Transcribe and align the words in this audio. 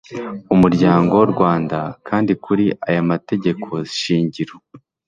umuryango 0.53 1.15
rwanda 1.31 1.79
kandi 2.07 2.31
kuri 2.43 2.65
aya 2.87 3.01
mategeko 3.11 3.69
shingiro 3.97 4.55